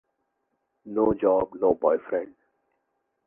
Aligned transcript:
No 0.85 1.13
job, 1.13 1.53
no 1.59 1.75
boyfriend 1.75 2.33